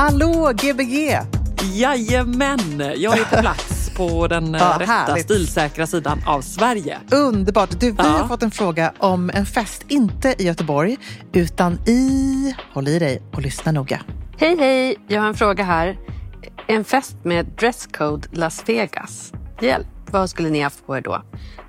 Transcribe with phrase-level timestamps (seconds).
[0.00, 1.18] Hallå Gbg!
[1.74, 5.24] Jajamän, jag är på plats på den eh, Ja, rätta härligt.
[5.24, 6.98] stilsäkra sidan av Sverige.
[7.10, 7.80] Underbart!
[7.80, 8.04] Du, vi Ja.
[8.04, 10.98] har fått en fråga om en fest, inte i Göteborg,
[11.32, 12.54] utan i...
[12.72, 14.00] Håll i dig och lyssna noga.
[14.38, 15.98] Hej hej, jag har en fråga här.
[16.66, 19.32] En fest med dresscode Las Vegas.
[19.60, 21.22] Hjälp, vad skulle ni haft på er då?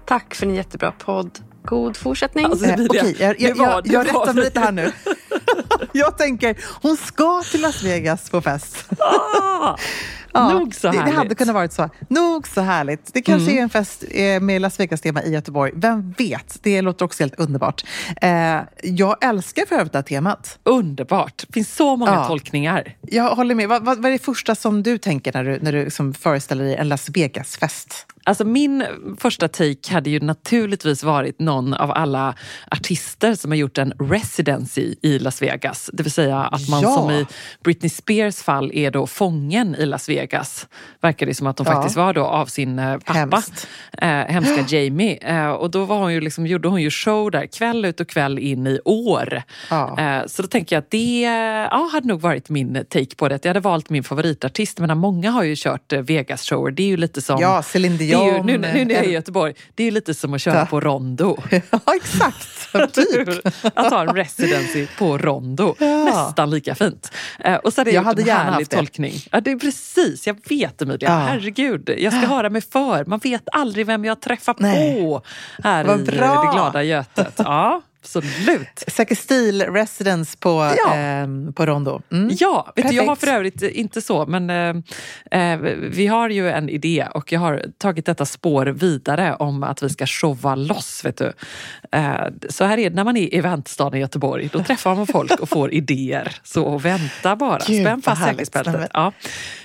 [0.05, 1.39] Tack för en jättebra podd.
[1.65, 2.45] God fortsättning.
[2.45, 4.91] Alltså, Eh, Emilia, Okej, jag, det jag, jag, det jag rättar mig lite här nu.
[5.93, 8.85] jag tänker, hon ska till Las Vegas på fest.
[8.99, 9.77] Ah,
[10.33, 11.13] Ja, nog så det, härligt.
[11.13, 11.89] det hade kunnat varit så.
[12.09, 13.13] Nog så härligt.
[13.13, 13.57] Det kanske Mm.
[13.57, 15.71] är en fest eh, med Las Vegas-tema i Göteborg.
[15.75, 16.57] Vem vet?
[16.61, 17.83] Det låter också helt underbart.
[18.21, 20.59] Eh, jag älskar för övrigt det här temat.
[20.63, 21.43] Underbart.
[21.47, 22.25] Det finns så många Ja.
[22.27, 22.95] tolkningar.
[23.01, 23.69] Jag håller med.
[23.69, 26.63] Vad, vad, vad är det första som du tänker när du, när du liksom föreställer
[26.63, 28.05] dig en Las Vegas-fest?
[28.31, 28.83] Alltså min
[29.17, 32.35] första take hade ju naturligtvis varit någon av alla
[32.71, 35.89] artister som har gjort en residency i Las Vegas.
[35.93, 36.95] Det vill säga att man Ja.
[36.95, 37.25] som i
[37.63, 40.67] Britney Spears fall är då fången i Las Vegas.
[41.01, 41.73] Verkar det som att hon Ja.
[41.73, 43.13] faktiskt var då av sin eh, pappa.
[43.19, 43.67] Hemskt.
[43.97, 45.17] Eh, hemska Jamie.
[45.21, 48.07] Eh, och då var hon ju liksom, gjorde hon ju show där kväll ut och
[48.07, 49.41] kväll in i år.
[49.69, 49.99] Ja.
[49.99, 51.21] Eh, så då tänker jag att det
[51.71, 53.39] ja, hade nog varit min take på det.
[53.45, 54.79] Jag hade valt min favoritartist.
[54.79, 56.71] Men många har ju kört eh, Vegas-shower.
[56.71, 57.41] Det är ju lite som...
[57.41, 60.13] Ja, Céline det är ju, nu, nu när jag är i Göteborg, det är lite
[60.13, 61.37] som att köra på Rondo.
[61.71, 62.47] ja, exakt.
[62.93, 63.29] typ.
[63.73, 65.75] att ha en residency på Rondo.
[65.79, 65.85] Ja.
[66.05, 67.11] Nästan lika fint.
[67.39, 68.77] Eh, och så hade jag, Jag hade en gärna haft det.
[68.77, 69.13] tolkning.
[69.31, 71.09] Ja, det är precis, jag vet Emilia.
[71.09, 71.15] Ja.
[71.17, 73.05] Herregud, jag ska höra mig för.
[73.05, 75.01] Man vet aldrig vem jag träffar Nej.
[75.01, 75.21] på
[75.63, 76.25] här Vad i bra.
[76.25, 77.33] eh, det glada Götet.
[77.37, 78.83] Ja, absolut.
[78.87, 80.93] Säker stil residence på, Ja.
[80.95, 82.01] ehm, på Rondo.
[82.11, 82.29] Mm.
[82.39, 85.59] Ja, vet du, jag har för övrigt inte så, men eh, eh,
[85.91, 89.89] vi har ju en idé och jag har tagit detta spår vidare om att vi
[89.89, 91.05] ska showa loss.
[91.05, 91.33] Vet du.
[91.91, 92.13] Eh,
[92.49, 94.49] så här är det när man är i eventstaden i Göteborg.
[94.53, 96.35] Då träffar man folk och får idéer.
[96.43, 98.89] Så vänta bara, Gud, spänn fast säkerhetsbältet.
[98.93, 99.11] Ja.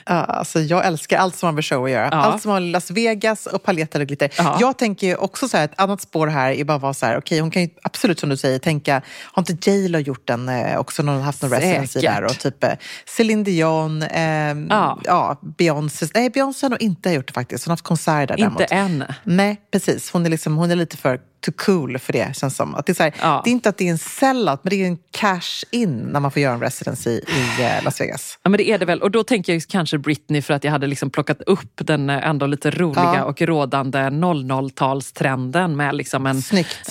[0.08, 2.08] Ja, alltså jag älskar allt som har med show att göra.
[2.12, 2.16] Ja.
[2.16, 4.30] Allt som har med Las Vegas och paletter och glitter.
[4.38, 4.56] Ja.
[4.60, 7.18] Jag tänker också så här, ett annat spår här är bara att vara så här,
[7.18, 10.48] okej hon kan ju absolut som du säger tänka, har inte J Lo gjort den
[10.48, 12.70] eh, också, någon har haft någon residency där och typ eh,
[13.16, 15.00] Céline Dion, ehm, Ja.
[15.04, 15.40] ja.
[15.58, 18.66] Beyoncé, nej Beyoncé har nog inte gjort det faktiskt, hon har haft konsert där Inte
[18.70, 19.02] däremot.
[19.02, 19.04] än.
[19.24, 20.10] Nej, precis.
[20.10, 22.74] Hon är, liksom, hon är lite för too cool för det, känns som.
[22.74, 23.40] Att det, är här, Ja.
[23.44, 26.30] det är inte att det är en sellout, men det är en cash-in när man
[26.30, 28.38] får göra en residency i eh, Las Vegas.
[28.42, 29.02] Ja, men det är det väl.
[29.02, 32.28] Och då tänker jag kanske Britney för att jag hade liksom plockat upp den eh,
[32.28, 33.24] ändå lite roliga Ja.
[33.24, 36.42] och rådande 00-talstrenden med liksom en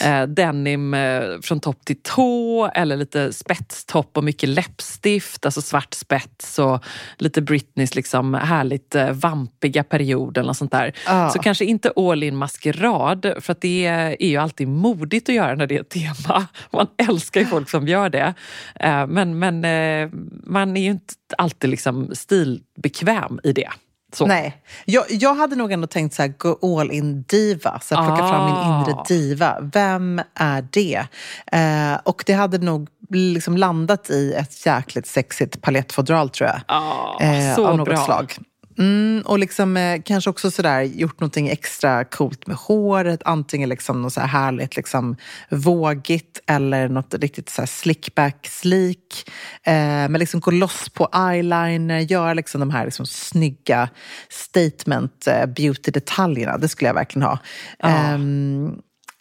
[0.02, 5.94] eh, denim eh, från topp till tå eller lite spetstopp och mycket läppstift, alltså svart
[5.94, 6.84] spets och
[7.18, 10.94] lite Britneys liksom härligt vampiga period eller sånt där.
[11.06, 11.30] Ja.
[11.30, 15.56] Så kanske inte all in maskerad för att det är ju alltid modigt att göra
[15.56, 16.48] när det är ett tema.
[16.74, 18.34] Man älskar ju folk som gör det.
[18.80, 20.10] Eh, Men, men eh,
[20.44, 23.70] man är ju inte alltid liksom stilbekväm i det.
[24.14, 24.26] Så.
[24.26, 28.16] Nej, jag, jag hade nog ändå tänkt så här, gå all in diva, så plocka
[28.28, 28.82] fram min Ah.
[28.90, 29.58] inre diva.
[29.74, 31.08] Vem är det?
[31.52, 36.62] Eh, och det hade nog liksom landat i ett jäkligt sexigt palettfodral tror jag.
[36.68, 37.98] Ja, Eh, så av något bra.
[37.98, 38.34] slag.
[38.78, 43.22] Mm, och liksom, eh, kanske också sådär, gjort någonting extra coolt med håret.
[43.26, 45.16] Antingen liksom något så här härligt liksom,
[45.50, 49.32] vågigt eller något riktigt så här slickback slik.
[49.64, 53.90] Eh, men liksom gå loss på eyeliner, göra liksom de här liksom snygga
[54.30, 56.58] statement eh, beauty-detaljerna.
[56.58, 57.40] Det skulle jag verkligen ha.
[57.80, 58.76] Ehm,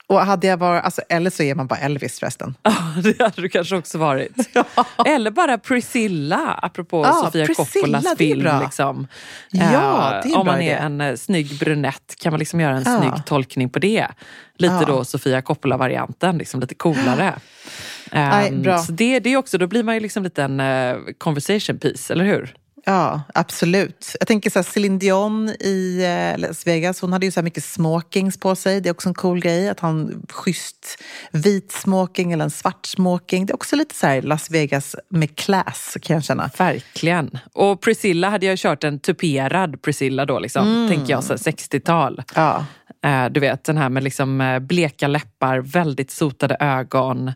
[0.07, 2.55] och hade jag varit, alltså, eller så är man bara Elvis förresten.
[2.63, 2.73] Ja,
[3.03, 4.33] det hade du kanske också varit.
[5.07, 8.61] Eller bara Priscilla, apropå Ja, Sofia Priscilla, Coppolas film.
[8.63, 9.07] Liksom.
[9.51, 9.63] Ja,
[10.15, 10.71] Eh, det är en Om bra man idé.
[10.73, 13.01] är en eh, snygg brunett kan man liksom göra en Ja.
[13.01, 14.07] snygg tolkning på det.
[14.59, 14.85] Lite Ja.
[14.87, 17.35] då Sofia Coppola-varianten, liksom lite coolare.
[18.13, 18.79] Nej, Ehm, bra.
[18.79, 22.13] Så det, det är också, då blir man ju liksom lite en eh, conversation piece,
[22.13, 22.55] eller hur?
[22.87, 24.17] Ja, absolut.
[24.21, 27.45] Jag tänker så här, Céline Dion i eh, Las Vegas, hon hade ju så här
[27.45, 28.81] mycket smokings på sig.
[28.81, 32.87] Det är också en cool grej att ha en schysst vit smoking eller en svart
[32.87, 33.47] smoking.
[33.47, 36.51] Det är också lite så Las Vegas med class kan jag känna.
[36.59, 37.39] Verkligen.
[37.53, 40.89] Och Priscilla hade jag kört en tuperad Priscilla då, liksom, mm.
[40.89, 42.23] tänker jag, 60-tal.
[42.35, 42.65] Ja.
[43.05, 47.33] Eh, du vet, den här med liksom eh, bleka läppar, väldigt sotade ögon,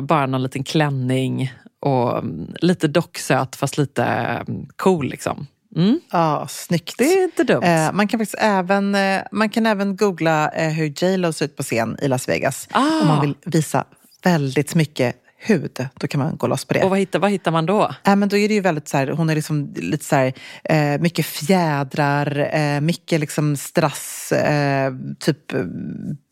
[0.00, 5.46] bara någon liten klänning och mm, lite docksöt fast lite mm, cool liksom.
[5.76, 6.00] Mm.
[6.10, 6.94] Ja, snyggt.
[6.98, 7.62] Det är inte dumt.
[7.62, 11.44] Eh, man, kan faktiskt även, eh, man kan även googla eh, hur J Lo ser
[11.44, 12.68] ut på scen i Las Vegas.
[12.70, 13.00] Ah.
[13.00, 13.84] Om man vill visa
[14.22, 15.86] väldigt mycket hud.
[15.94, 16.82] Då kan man gå loss på det.
[16.82, 17.94] Och vad hittar, vad hittar man då?
[18.06, 20.32] Äh, men då är det ju väldigt så här, hon är liksom lite så här,
[20.64, 25.52] eh, mycket fjädrar, eh, mycket liksom strass, eh, typ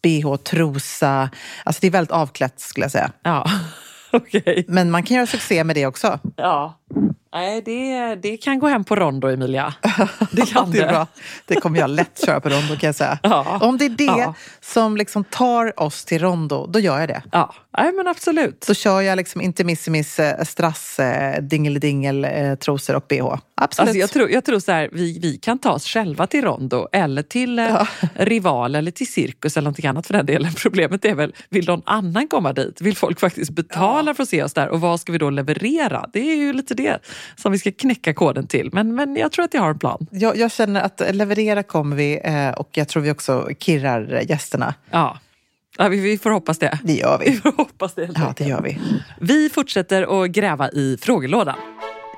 [0.03, 1.31] bh, trosa.
[1.65, 3.13] Alltså det är väldigt avklätt skulle jag säga.
[3.23, 3.51] Ja.
[4.13, 4.65] okay.
[4.69, 6.19] Men man kan göra succé med det också.
[6.37, 6.79] Ja.
[7.33, 9.75] Nej, det, det kan gå hem på Rondo, Emilia.
[10.31, 10.79] Det kan det.
[10.79, 11.07] Är bra.
[11.47, 13.19] Det kommer jag lätt köra på Rondo kan jag säga.
[13.23, 13.59] Ja.
[13.61, 14.35] Om det är det ja.
[14.61, 17.23] som liksom tar oss till Rondo, då gör jag det.
[17.33, 18.65] Ja, Nej, men absolut.
[18.67, 23.37] Då kör jag liksom intermissimis eh, strass, eh, dingelidingel, eh, trosor och bh.
[23.55, 23.89] Absolut.
[23.89, 26.89] Alltså jag tror, jag tror så här, vi, vi kan ta oss själva till Rondo
[26.93, 27.87] eller till ja.
[28.15, 30.53] Rival eller till Cirkus eller någonting annat för den delen.
[30.63, 32.81] Problemet är väl, vill någon annan komma dit?
[32.81, 34.15] Vill folk faktiskt betala ja.
[34.15, 34.69] för att se oss där?
[34.69, 36.07] Och vad ska vi då leverera?
[36.13, 36.99] Det är ju lite det
[37.37, 38.71] som vi ska knäcka koden till.
[38.73, 40.07] Men, men jag tror att jag har en plan.
[40.11, 42.21] Jag, jag känner att leverera kommer vi
[42.57, 44.75] och jag tror vi också kirrar gästerna.
[44.91, 45.19] Ja.
[45.81, 46.79] Ja, vi, vi får hoppas det.
[46.83, 47.31] Det gör vi.
[47.31, 48.11] Vi får hoppas det.
[48.15, 48.79] Ja, det gör vi.
[49.21, 51.57] Vi fortsätter att gräva i frågelådan.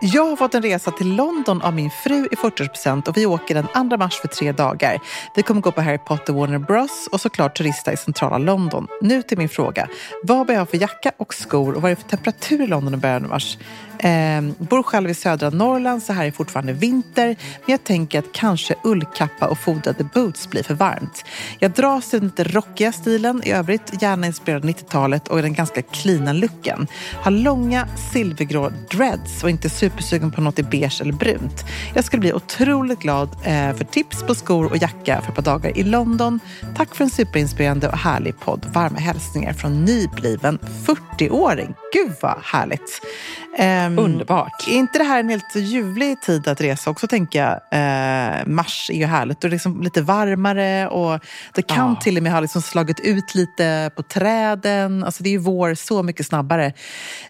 [0.02, 3.54] Jag har fått en resa till London av min fru i 40-årspresent och vi åker
[3.54, 4.98] den 2 mars för tre dagar.
[5.36, 8.86] Vi kommer gå på Harry Potter Warner Bros och såklart turista i centrala London.
[9.00, 9.88] Nu till min fråga.
[10.22, 12.66] Vad bör jag ha för jacka och skor och vad är det för temperatur i
[12.66, 13.58] London i början av mars?
[14.02, 17.26] Eh, bor själv i södra Norrland så här är fortfarande vinter.
[17.26, 21.24] Men jag tänker att kanske ullkappa och fodrade boots blir för varmt.
[21.58, 23.42] Jag dras till den lite rockiga stilen.
[23.44, 26.86] I övrigt gärna inspirerad 90-talet och den ganska cleana looken.
[27.14, 31.64] Har långa silvergrå dreads och inte supersugen på något i beige eller brunt.
[31.94, 35.42] Jag skulle bli otroligt glad eh, för tips på skor och jacka för ett par
[35.42, 36.40] dagar i London.
[36.76, 38.66] Tack för en superinspirerande och härlig podd.
[38.72, 41.74] Varma hälsningar från nybliven 40-åring.
[41.92, 43.00] Gud vad härligt!
[43.58, 44.68] Um, Underbart.
[44.68, 47.52] Är inte det här en helt ljuvlig tid att resa också, tänker jag?
[47.52, 51.20] Uh, mars är ju härligt och liksom lite varmare och
[51.54, 52.00] det kan ja.
[52.00, 55.04] till och med ha liksom slagit ut lite på träden.
[55.04, 56.72] Alltså det är ju vår så mycket snabbare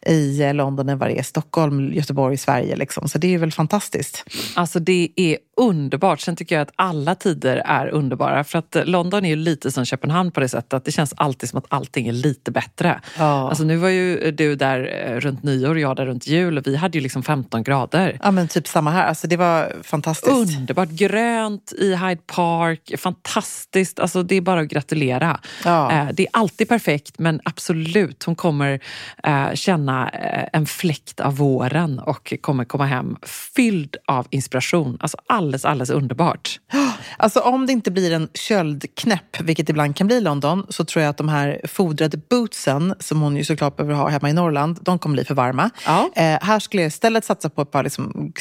[0.07, 2.77] i London än vad det är i Stockholm, Göteborg, Sverige.
[2.77, 3.09] Liksom.
[3.09, 4.25] Så det är väl fantastiskt.
[4.55, 6.21] Alltså det är underbart.
[6.21, 8.45] Sen tycker jag att alla tider är underbara.
[8.45, 11.49] För att London är ju lite som Köpenhamn på det sättet att det känns alltid
[11.49, 13.01] som att allting är lite bättre.
[13.19, 13.49] Ja.
[13.49, 16.67] Alltså nu var ju du där eh, runt nyår och jag där runt jul och
[16.67, 18.19] vi hade ju liksom 15 grader.
[18.23, 19.07] Ja men typ samma här.
[19.07, 20.37] Alltså det var fantastiskt.
[20.37, 20.89] Underbart.
[20.89, 22.93] Grönt i Hyde Park.
[22.99, 24.01] Fantastiskt.
[24.01, 25.41] Alltså det är bara att gratulera.
[25.65, 25.93] Ja.
[25.93, 28.81] Eh, det är alltid perfekt men absolut, hon kommer
[29.25, 30.09] eh, känna
[30.53, 34.99] en fläkt av våren och kommer komma hem fylld av inspiration.
[35.01, 35.19] Alltså
[35.51, 36.61] alldeles, alldeles underbart.
[37.17, 41.03] Alltså om det inte blir en köldknäpp, vilket ibland kan bli i London, så tror
[41.03, 44.79] jag att de här fodrade bootsen, som hon ju såklart behöver ha hemma i Norrland,
[44.83, 45.71] de kommer bli för varma.
[45.87, 46.11] Ja.
[46.15, 48.33] Eh, här skulle jag istället satsa på ett par, liksom,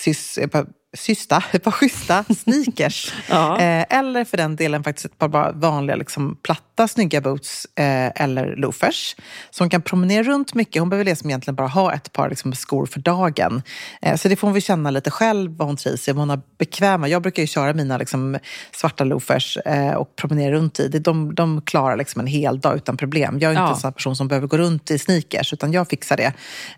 [0.98, 3.14] systa, ett par schyssta sneakers.
[3.30, 3.60] ja.
[3.60, 8.12] eh, eller för den delen faktiskt ett par bara vanliga liksom, platta snygga boots eh,
[8.16, 9.16] eller loafers.
[9.50, 10.82] Så hon kan promenera runt mycket.
[10.82, 13.62] Hon behöver liksom egentligen bara ha ett par liksom, skor för dagen.
[14.02, 16.12] Eh, så det får hon väl känna lite själv vad hon trivs i.
[16.12, 17.08] Hon har bekväma.
[17.08, 18.38] Jag brukar ju köra mina liksom,
[18.72, 20.88] svarta loafers eh, och promenera runt i.
[20.88, 23.40] De, de klarar liksom en hel dag utan problem.
[23.40, 23.70] Jag är inte ja.
[23.70, 26.34] en sån person som behöver gå runt i sneakers utan jag fixar det.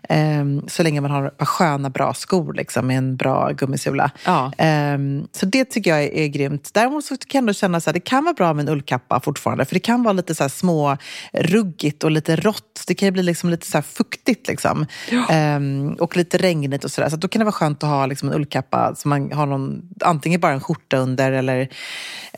[0.08, 4.01] Eh, så länge man har ett par sköna bra skor liksom, med en bra gummisula
[4.24, 4.52] Ja.
[4.94, 6.70] Um, så det tycker jag är, är grymt.
[6.74, 9.64] Däremot så kan jag känna att det kan vara bra med en ullkappa fortfarande.
[9.64, 10.96] För det kan vara lite så små
[11.32, 12.84] ruggigt och lite rått.
[12.86, 14.86] Det kan ju bli liksom lite så fuktigt liksom.
[15.10, 15.56] Ja.
[15.56, 17.08] Um, och lite regnigt och sådär.
[17.08, 19.82] Så då kan det vara skönt att ha liksom en ullkappa som man har någon,
[20.00, 21.68] antingen bara en skjorta under eller,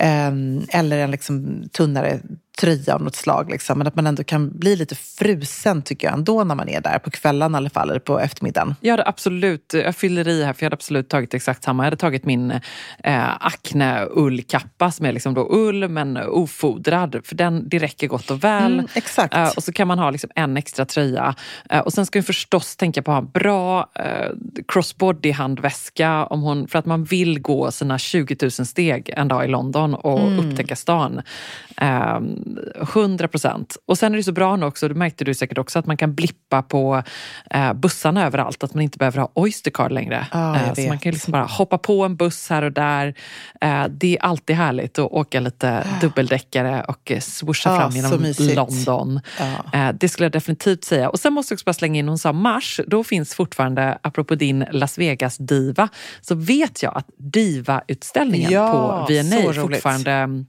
[0.01, 2.21] um, eller en liksom tunnare
[2.59, 3.51] tröja av något slag.
[3.51, 3.79] Liksom.
[3.79, 6.99] Men att man ändå kan bli lite frusen tycker jag ändå när man är där
[6.99, 8.75] på kvällen i alla fall, eller på eftermiddagen.
[8.81, 11.83] Jag hade absolut, jag fyller i här för jag hade absolut tagit exakt samma.
[11.83, 12.51] Jag hade tagit min
[13.05, 17.21] eh, Acne-ullkappa som är liksom då ull men ofodrad.
[17.25, 18.73] För den, det räcker gott och väl.
[18.73, 19.35] Mm, exakt.
[19.35, 21.35] Eh, och så kan man ha liksom en extra tröja.
[21.71, 24.31] Eh, och sen ska vi förstås tänka på att ha en bra eh,
[24.69, 29.49] crossbody-handväska om hon, för att man vill gå sina 20 000 steg en dag i
[29.49, 30.39] London och mm.
[30.39, 31.23] upptäcka stan.
[32.47, 32.59] Um,
[32.95, 33.77] 100 procent.
[33.87, 35.97] Och sen är det så bra nu också, det märkte du säkert också, att man
[35.97, 37.03] kan blippa på
[37.51, 38.65] eh, bussarna överallt.
[38.65, 40.27] Att man inte behöver ha Oystercard längre.
[40.33, 43.15] Jag eh, så man kan liksom bara hoppa på en buss här och där.
[43.61, 48.35] Eh, det är alltid härligt att åka lite dubbeldäckare och eh, swoosha Ja, fram genom.
[48.55, 49.21] London.
[49.39, 49.79] Ja.
[49.79, 51.09] Eh, det skulle jag definitivt säga.
[51.09, 54.35] Och sen måste jag också bara slänga in, hon sa mars, då finns fortfarande, apropå
[54.35, 55.89] din Las Vegas-diva,
[56.21, 60.45] så vet jag att Diva-utställningen Ja, på V&A fortfarande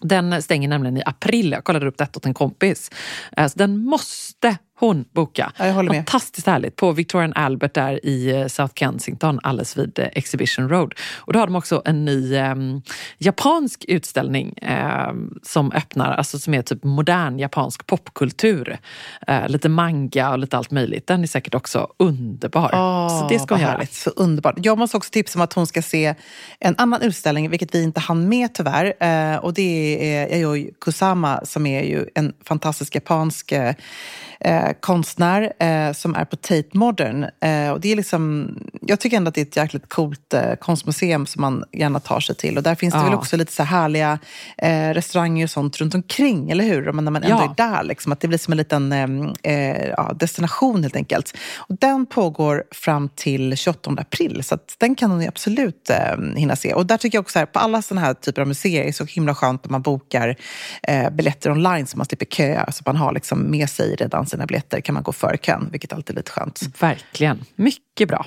[0.00, 1.52] den stänger nämligen i april.
[1.52, 2.90] Jag kollade upp detta åt en kompis.
[3.36, 5.52] Eh, så den måste hon boka.
[5.58, 5.98] Ja, jag håller med.
[5.98, 10.94] Fantastiskt härligt på Victorian Albert där i eh, South Kensington alldeles vid eh, Exhibition Road.
[11.16, 12.54] Och då har de också en ny eh,
[13.18, 18.78] japansk utställning eh, som öppnar, alltså som är typ modern japansk popkultur.
[19.26, 21.06] Eh, lite manga och lite allt möjligt.
[21.06, 22.68] Den är säkert också underbar.
[23.08, 23.86] Så det ska hon göra.
[23.90, 24.54] Så underbart.
[24.62, 26.14] Jag måste också tipsa om att hon ska se
[26.60, 28.94] en annan utställning, vilket vi inte hann med tyvärr.
[29.00, 33.52] Eh, och det är Yayoi Kusama som är ju en fantastisk japansk
[34.72, 37.22] konstnär eh, som är på Tate Modern.
[37.22, 38.56] Eh, och det är liksom,
[38.86, 42.20] jag tycker ändå att det är ett jäkligt coolt eh, konstmuseum som man gärna tar
[42.20, 42.56] sig till.
[42.56, 43.04] Och där finns det Ja.
[43.04, 44.18] väl också lite så här härliga
[44.58, 46.92] eh, restauranger och sånt runt omkring, eller hur?
[46.92, 47.54] Men när man ändå Ja.
[47.58, 49.04] är där, liksom, att det blir som en liten eh,
[49.42, 51.36] eh, destination helt enkelt.
[51.56, 56.74] Och den pågår fram till 28 april, så den kan hon absolut eh, hinna se.
[56.74, 58.92] Och där tycker jag också, här, på alla sådana här typer av museer, är det
[58.92, 60.36] så himla skönt om man bokar
[60.82, 64.46] eh, biljetter online så man slipper köa, så man har liksom med sig redan sina
[64.46, 66.62] biljetter, kan man gå före kön, vilket alltid är lite skönt.
[66.80, 67.44] Verkligen.
[67.56, 68.26] Mycket bra.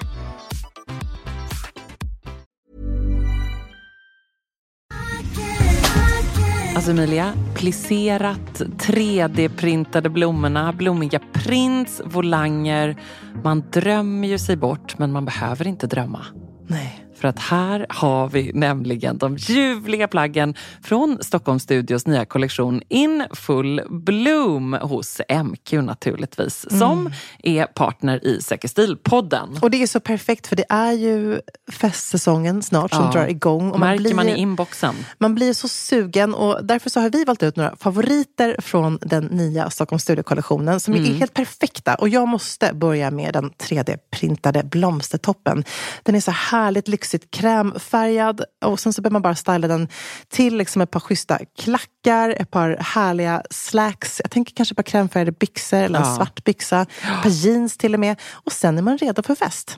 [6.81, 12.95] Alltså Emilia, plisserat, 3D-printade blommorna, blommiga prints, volanger.
[13.43, 16.25] Man drömmer ju sig bort, men man behöver inte drömma.
[16.67, 17.05] Nej.
[17.15, 23.23] För att här har vi nämligen de ljuvliga plaggen från Stockholm Studios nya kollektion In
[23.33, 27.11] Full Bloom hos MQ naturligtvis, som
[27.43, 29.59] är partner i Säker stil-podden.
[29.61, 31.39] Och det är så perfekt för det är ju
[31.71, 33.11] festsäsongen snart som Ja.
[33.11, 33.71] drar igång.
[33.71, 34.95] Och Märker blir, man i inboxen.
[35.17, 39.23] man blir så sugen och därför så har vi valt ut några favoriter från den
[39.25, 41.05] nya Stockholm Studio-kollektionen som Mm.
[41.05, 41.95] är helt perfekta.
[41.95, 45.63] Och jag måste börja med den 3D-printade blomstertoppen.
[46.03, 49.87] Den är så härligt lyxigt krämfärgad och sen så behöver man bara styla den
[50.29, 54.21] till liksom ett par schyssta klackar, ett par härliga slacks.
[54.23, 56.15] Jag tänker kanske på krämfärgade byxor eller en Ja.
[56.15, 58.19] svart byxa, ett par jeans till och med.
[58.31, 59.77] Och sen är man redo för fest.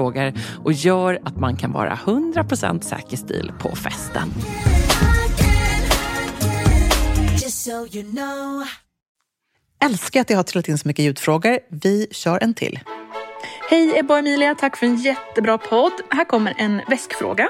[0.63, 4.29] och gör att man kan vara 100% säker stil på festen.
[7.31, 8.63] Just so you know.
[9.83, 11.59] Älskar att jag har trillat in så mycket ljudfrågor.
[11.69, 12.79] Vi kör en till.
[13.69, 15.91] Hej Ebba och Emilia, tack för en jättebra podd.
[16.09, 17.49] Här kommer en väskfråga.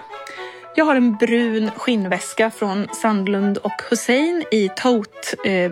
[0.75, 5.71] Jag har en brun skinnväska från Sandlund och Hussein i tote eh,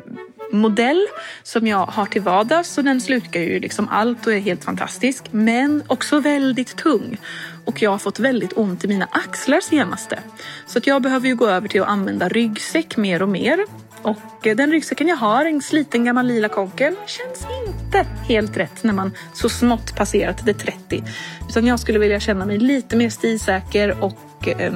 [0.51, 1.08] modell
[1.44, 5.24] som jag har till vardags och den slukar ju liksom allt och är helt fantastisk.
[5.32, 7.18] Men också väldigt tung.
[7.65, 10.20] Och jag har fått väldigt ont i mina axlar senaste.
[10.65, 13.65] Så att jag behöver ju gå över till att använda ryggsäck mer och mer.
[14.01, 18.84] Och eh, den ryggsäcken jag har, en sliten gammal lila konkel, känns inte helt rätt
[18.84, 21.03] när man så smått passerat det 30.
[21.50, 24.74] Utan jag skulle vilja känna mig lite mer stilsäker och eh,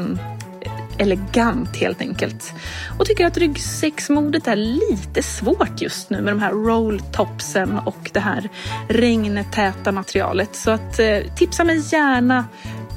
[0.98, 2.54] elegant helt enkelt.
[3.00, 8.20] Och tycker att ryggsäcksmodet är lite svårt just nu med de här rolltopsen och det
[8.20, 8.50] här
[8.90, 10.56] regntäta materialet.
[10.56, 12.46] Så att eh, tipsa mig gärna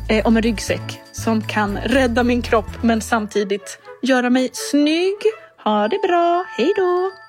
[0.09, 5.19] eh, om en ryggsäck som kan rädda min kropp men samtidigt göra mig snygg.
[5.65, 7.26] Ha det bra, hej då!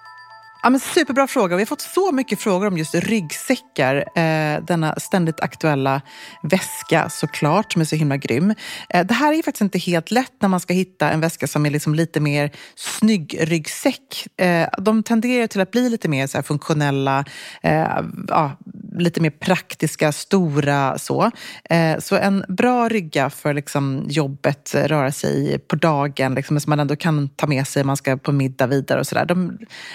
[0.67, 1.55] Ja, men superbra fråga.
[1.55, 3.95] Vi har fått så mycket frågor om just ryggsäckar.
[3.95, 6.01] Eh, denna ständigt aktuella
[6.43, 8.53] väska såklart, som är så himla grym.
[8.89, 11.65] Eh, det här är faktiskt inte helt lätt när man ska hitta en väska som
[11.65, 14.27] är liksom lite mer snygg ryggsäck.
[14.37, 17.25] Eh, de tenderar till att bli lite mer så funktionella,
[17.61, 18.57] eh, ja,
[18.97, 21.31] lite mer praktiska, stora så.
[21.69, 26.79] Eh, så en bra rygga för liksom jobbet, röra sig på dagen, liksom, som man
[26.79, 29.27] ändå kan ta med sig man ska på middag vidare och sådär.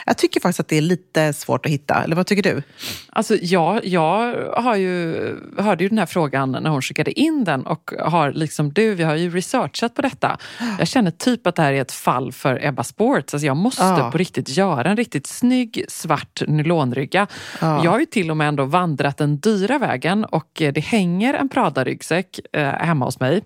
[0.07, 2.63] Jag tycker faktiskt att det är lite svårt att hitta, eller vad tycker du?
[3.09, 5.15] Alltså ja, jag har ju,
[5.59, 9.03] hörde ju den här frågan när hon skickade in den och har liksom du, vi
[9.03, 10.39] har ju researchat på detta.
[10.79, 13.35] Jag känner typ att det här är ett fall för Ebba Sports.
[13.35, 14.11] Alltså jag måste Ja.
[14.13, 17.27] på riktigt göra en riktigt snygg svart nylonrygga.
[17.61, 17.85] Ja.
[17.85, 21.35] Jag har ju till och med ändå vandrat den dyra vägen och eh, det hänger
[21.35, 23.43] en Prada-ryggsäck eh, hemma hos mig.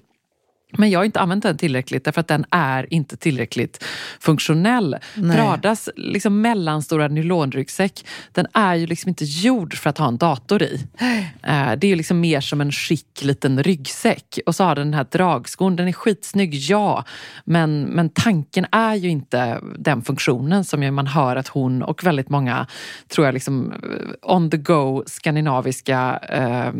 [0.79, 3.85] Men jag har inte använt den tillräckligt därför att den är inte tillräckligt
[4.21, 4.97] funktionell.
[5.15, 5.37] Nej.
[5.37, 10.63] Pradas liksom mellanstora nylonryggsäck, den är ju liksom inte gjord för att ha en dator
[10.63, 10.81] i.
[11.43, 14.39] Eh, Det är ju liksom mer som en skick liten ryggsäck.
[14.47, 17.05] Och så har den den här dragskon, den är skitsnygg, ja.
[17.45, 22.29] Men, men tanken är ju inte den funktionen som man hör att hon och väldigt
[22.29, 22.67] många,
[23.09, 26.73] tror jag, liksom eh, on the go skandinaviska eh,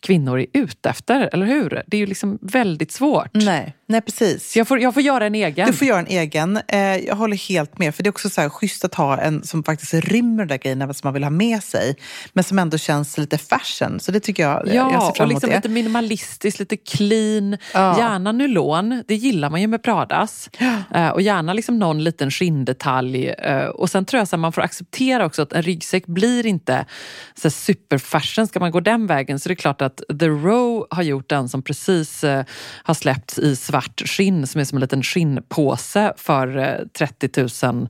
[0.00, 1.82] kvinnor är ute efter, eller hur?
[1.86, 3.15] Det är ju liksom väldigt svårt.
[3.32, 4.56] Nej, nej precis.
[4.56, 5.66] Jag får, jag får göra en egen.
[5.66, 6.60] Du får göra en egen.
[6.68, 7.94] Eh, jag håller helt med.
[7.94, 10.58] För det är också så här schysst att ha en som faktiskt rymmer de där
[10.58, 11.96] grejerna som man vill ha med sig.
[12.32, 14.00] Men som ändå känns lite fashion.
[14.00, 15.56] Så det tycker jag, jag ser Ja, fram emot liksom det.
[15.56, 17.56] lite minimalistiskt, lite clean.
[17.74, 17.98] Ja.
[17.98, 20.50] Gärna nylon, det gillar man ju med Pradas.
[20.94, 23.26] Eh, och gärna liksom någon liten skinndetalj.
[23.28, 26.86] Eh, och sen tror jag att man får acceptera också att en ryggsäck blir inte
[27.34, 28.46] så superfashion.
[28.46, 31.48] Ska man gå den vägen så är det klart att The Row har gjort den
[31.48, 32.44] som precis eh,
[32.82, 37.88] har släppts i svart skinn som är som en liten skinnpåse för eh, 30 000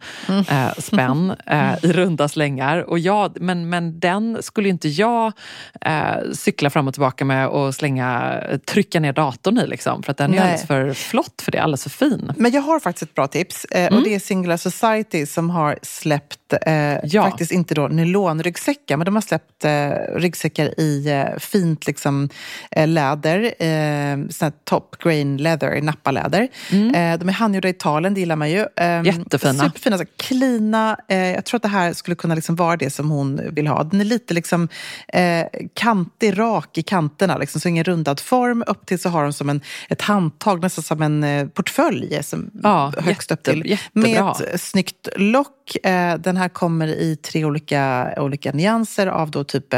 [0.48, 2.78] eh, spänn eh, i runda slängar.
[2.90, 5.32] Och ja, men, men den skulle inte jag
[5.80, 9.66] eh, cykla fram och tillbaka med och slänga, trycka ner datorn i.
[9.66, 10.40] Liksom, för att den är Nej.
[10.40, 12.32] alldeles för flott för det, alldeles för fin.
[12.36, 13.64] Men jag har faktiskt ett bra tips.
[13.64, 13.98] Eh, Mm.
[13.98, 17.22] och Det är Singular Society som har släppt, eh, Ja.
[17.22, 22.28] faktiskt inte då nylonryggsäckar, men de har släppt eh, ryggsäckar i eh, fint liksom,
[22.70, 23.62] eh, läder.
[23.62, 26.48] Eh, sån top grain leather, nappaläder.
[26.70, 28.58] Eh, de är handgjorda i Italien, det gillar man ju.
[28.60, 29.04] Eh, Mm.
[29.04, 29.64] Jättefina.
[29.64, 30.96] Superfina, så cleana.
[31.08, 33.84] Eh, jag tror att det här skulle kunna liksom vara det som hon vill ha.
[33.84, 34.68] Den är lite liksom,
[35.08, 38.64] eh, kantig, rak i kanterna, liksom, så ingen rundad form.
[38.66, 42.92] Upp till så har de som en, ett handtag, nästan som en portfölj som Ja,
[42.98, 43.70] högst upp jätte- till.
[43.70, 44.34] jättebra.
[44.42, 45.76] Med ett snyggt lock.
[46.18, 49.74] Den här kommer i tre olika, olika nyanser av då typ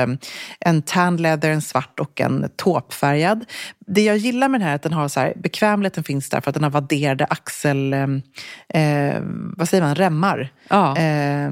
[0.60, 3.44] en tan leather, en svart och en tåpfärgad.
[3.88, 6.40] Det jag gillar med den här är att den har så här, bekvämligheten finns där
[6.40, 7.92] för att den har vadderade axel...
[7.92, 9.22] Eh, eh,
[9.56, 9.94] vad säger man?
[9.94, 10.52] Remmar.
[10.68, 10.96] Ja.
[10.96, 11.50] Eh,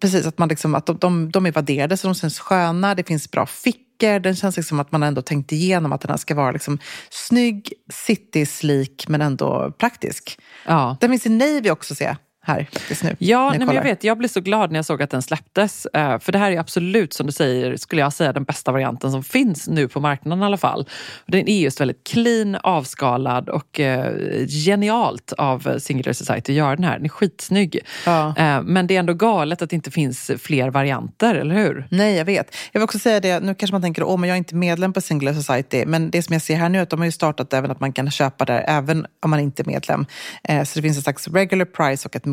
[0.00, 2.94] precis, att, man liksom, att de, de, de är vadderade så de känns sköna.
[2.94, 4.18] Det finns bra fickor.
[4.18, 6.78] Den känns liksom att man ändå tänkt igenom att den här ska vara liksom
[7.10, 10.38] snygg, city-slik men ändå praktisk.
[10.66, 10.96] Ja.
[11.00, 13.16] Den finns i navy också ser jag här just nu.
[13.18, 14.04] Ja, nej, men jag vet.
[14.04, 15.86] Jag blev så glad när jag såg att den släpptes.
[15.86, 19.10] Eh, För det här är absolut, som du säger, skulle jag säga den bästa varianten
[19.10, 20.88] som finns nu på marknaden i alla fall.
[21.26, 24.14] Den är just väldigt clean, avskalad och eh,
[24.48, 26.96] genialt av Singular Society att göra den här.
[26.96, 27.78] Den är skitsnygg.
[28.06, 28.28] Ja.
[28.36, 31.86] Eh, Men det är ändå galet att det inte finns fler varianter, eller hur?
[31.90, 32.56] Nej, jag vet.
[32.72, 34.92] Jag vill också säga det, nu kanske man tänker åh men jag är inte medlem
[34.92, 37.12] på Singular Society, men det som jag ser här nu är att de har ju
[37.12, 40.06] startat även att man kan köpa där även om man inte är medlem.
[40.48, 42.24] Så det finns en slags regular price och ett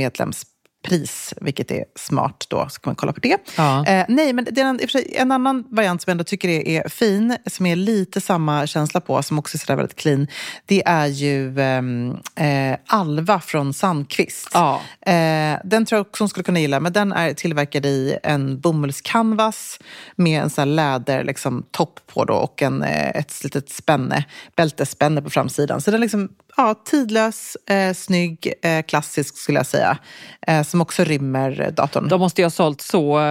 [0.81, 3.37] medlemspris, vilket är smart då, så kan man kolla på det.
[3.57, 3.85] Ja.
[3.85, 4.79] Eh, nej, men det är en,
[5.15, 9.01] en annan variant som jag ändå tycker är, är fin, som är lite samma känsla
[9.01, 10.27] på, som också är sådär väldigt clean,
[10.65, 14.49] det är ju ehm, eh, Alva från Sandqvist.
[14.53, 14.81] Ja.
[15.01, 18.59] Eh, den tror jag också hon skulle kunna gilla, men den är tillverkad i en
[18.59, 19.79] bomullscanvas
[20.15, 25.21] med en sån läder liksom, topp på då, och en, eh, ett litet spänne, bältesspänne
[25.21, 25.81] på framsidan.
[25.81, 29.97] Så den är liksom, ja, tidlös, eh, snygg, eh, klassisk skulle jag säga,
[30.47, 32.07] eh, som också rymmer datorn.
[32.07, 33.21] De måste ju ha sålt så,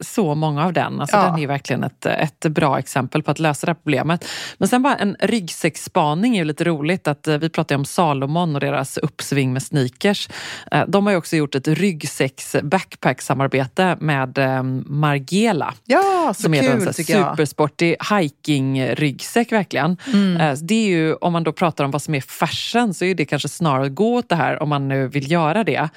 [0.00, 1.00] så många av den.
[1.00, 1.22] Alltså Ja.
[1.24, 4.24] Den är verkligen ett, ett bra exempel på att lösa det här problemet.
[4.58, 7.08] Men sen bara en ryggsäcksspaning är ju lite roligt.
[7.08, 10.28] att eh, Vi pratade om Salomon och deras uppsving med sneakers.
[10.72, 15.74] Eh, De har ju också gjort ett ryggsäcks backpack-samarbete med eh, Margiela.
[15.84, 17.30] ja, så som är en kul tycker jag.
[17.30, 19.96] supersportig hiking-ryggsäck verkligen.
[20.12, 20.36] Mm.
[20.40, 23.04] Eh, Det är ju, om man då pratar om vad som är fashion fräschen så
[23.04, 25.88] är det kanske snarare att gå åt det här, om man nu vill göra det,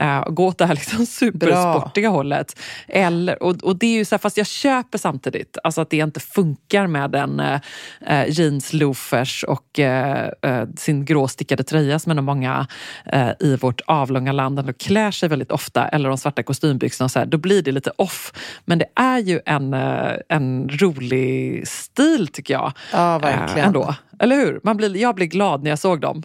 [0.00, 2.16] uh, gå åt det här liksom supersportiga Bra.
[2.16, 2.58] hållet.
[2.88, 5.96] Eller, och, och det är ju så här, fast jag köper samtidigt alltså att det
[5.96, 12.66] inte funkar med en uh, jeans, loafers och uh, sin gråstickade tröja som ändå många
[13.40, 17.26] i vårt avlånga land ändå klär sig väldigt ofta, eller de svarta kostymbyxorna, så här,
[17.26, 18.32] då blir det lite off.
[18.64, 19.74] Men det är ju en,
[20.28, 22.72] en rolig stil tycker jag.
[22.92, 23.66] Ja, verkligen.
[23.66, 23.94] Ändå.
[24.22, 24.60] Eller hur?
[24.62, 26.22] Man blir, jag blev glad när jag såg dem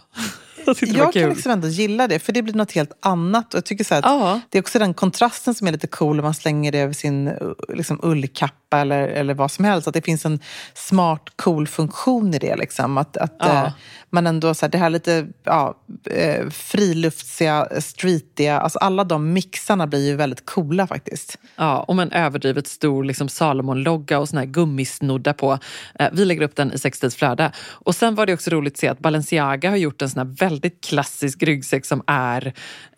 [0.67, 3.53] jag, jag kan liksom ändå gilla det, för det blir något helt annat.
[3.53, 6.23] Och jag tycker så att Det är också den kontrasten som är lite cool om
[6.23, 7.31] man slänger det över sin
[7.69, 9.87] liksom, ullkappa eller, eller vad som helst.
[9.87, 10.39] Att det finns en
[10.73, 12.55] smart, cool funktion i det.
[12.55, 12.97] Liksom.
[12.97, 13.65] Att, att ja.
[13.65, 13.71] eh,
[14.09, 15.77] man ändå, så här, det här lite ja,
[16.09, 21.37] eh, friluftsiga, streetiga, alltså alla de mixarna blir ju väldigt coola faktiskt.
[21.55, 25.59] Ja, och med en överdrivet stor liksom, Salomon-logga och såna här gummisnoddar på.
[25.99, 27.51] Eh, vi lägger upp den i Sex flöde.
[27.57, 30.35] Och sen var det också roligt att se att Balenciaga har gjort en sån här
[30.61, 32.53] väldigt klassisk ryggsäck som är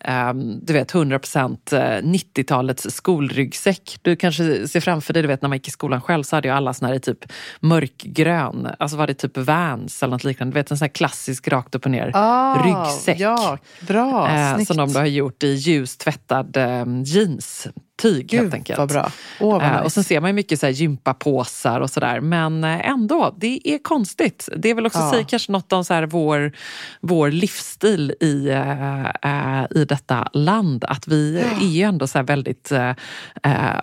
[0.08, 1.58] um, du vet 100%
[2.02, 3.98] 90-talets eh, skolryggsäck.
[4.02, 6.48] Du kanske ser framför dig, du vet när man gick i skolan själv så hade
[6.48, 10.52] ju alla såna här i typ mörkgrön, alltså var det typ Vans eller något liknande.
[10.52, 13.20] Du vet en sån här klassisk rakt upp och ner ah, ryggsäck.
[13.20, 17.68] Ja, bra, eh, som de har gjort i ljustvättad eh, jeans
[18.00, 18.78] tyg Gud, helt enkelt.
[18.78, 19.12] Vad bra.
[19.40, 19.74] Oh, vad nice.
[19.74, 22.20] uh, och sen ser man ju mycket så här gympapåsar och sådär.
[22.20, 24.48] Men uh, ändå, det är konstigt.
[24.56, 25.10] Det är väl också ja.
[25.10, 26.52] säger kanske något om så här vår,
[27.00, 30.84] vår livsstil i, uh, i detta land.
[30.84, 31.66] Att vi ja.
[31.66, 32.72] är ju ändå så väldigt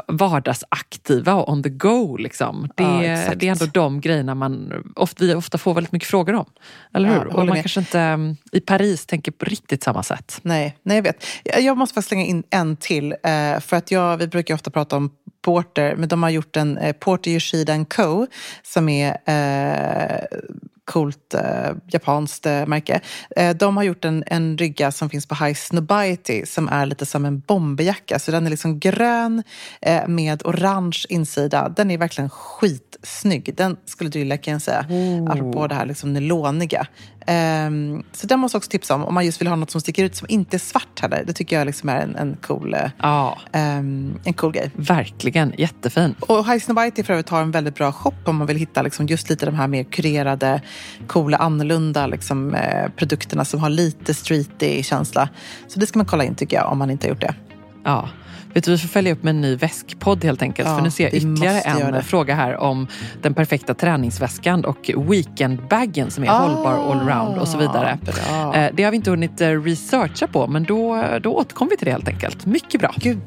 [0.08, 2.17] vardagsaktiva och on the go.
[2.17, 2.69] Liksom.
[2.75, 6.34] Det, ja, det är ändå de grejerna man ofta, vi ofta får väldigt mycket frågor
[6.34, 6.45] om.
[6.93, 7.27] Eller hur?
[7.27, 7.63] och man med.
[7.63, 10.39] kanske inte i Paris tänker på riktigt samma sätt.
[10.41, 11.25] Nej, nej jag vet.
[11.43, 13.15] Jag måste faktiskt slänga in en till.
[13.62, 15.10] för att jag vi brukar ofta prata om
[15.41, 18.28] Porter, men de har gjort en eh, Porter Yoshida Co
[18.63, 20.39] som är eh,
[20.88, 23.00] coolt eh, japanskt eh, märke.
[23.36, 27.06] Eh, de har gjort en, en rygga som finns på High Snobiety som är lite
[27.06, 28.20] som en bomberjacka.
[28.20, 29.43] Så den är liksom grön
[29.82, 31.70] eh, med orange insida.
[31.70, 33.56] Den är verkligen skitsnygg.
[33.56, 34.86] Den skulle du gilla kan jag säga.
[34.89, 35.32] Oh.
[35.32, 36.88] Apropå det här liksom nyloniga.
[37.30, 39.82] Um, så den måste jag också tipsa om, om man just vill ha något som
[39.82, 41.24] sticker ut som inte är svart heller.
[41.28, 43.38] Det tycker jag liksom är en, en, cool, ja.
[43.54, 44.72] um, en cool grej.
[44.76, 46.16] Verkligen, jättefin.
[46.20, 49.06] Och High Snobiety för övrigt har en väldigt bra shop om man vill hitta liksom
[49.08, 50.62] just lite de här mer kurerade,
[51.08, 55.30] coola, annorlunda liksom, eh, produkterna som har lite streety känsla.
[55.68, 57.36] Så det ska man kolla in tycker jag, om man inte har gjort det.
[57.84, 58.10] Ja.
[58.58, 60.70] Vet vi får följa upp med en ny väskpodd helt enkelt.
[60.70, 62.88] Ja, för nu ser jag ytterligare en fråga här om
[63.22, 67.98] den perfekta träningsväskan och weekendbagen som är ah, hållbar allround och så vidare.
[68.02, 68.56] Bra.
[68.56, 71.86] Eh, det har vi inte hunnit eh, researcha på men då, då återkommer vi till
[71.86, 72.46] det helt enkelt.
[72.46, 72.93] Mycket bra.
[72.98, 73.22] Gud,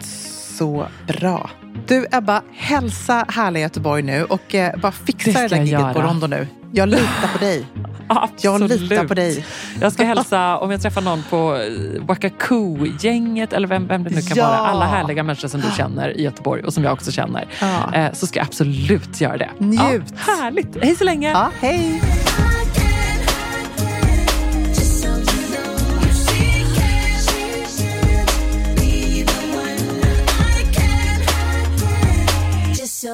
[0.60, 1.50] så bra.
[1.86, 6.02] Du Ebba, hälsa härliga Göteborg nu och eh, bara fixa det, det där giget på
[6.02, 6.46] Rondo nu.
[6.72, 7.66] Jag litar på dig.
[8.08, 8.70] Absolut.
[8.70, 9.46] Jag litar på dig.
[9.80, 14.22] Jag ska hälsa, om jag träffar någon på eh, Wakaku-gänget eller vem, vem det nu
[14.22, 14.46] kan ja.
[14.46, 14.58] vara.
[14.58, 17.48] Alla härliga människor som du känner i Göteborg och som jag också känner.
[17.60, 17.94] Ja.
[17.94, 19.50] Eh, så ska jag absolut göra det.
[19.58, 19.80] Njut.
[20.26, 20.76] Ja, härligt.
[20.82, 21.30] Hej så länge.
[21.30, 22.02] Ja, hej.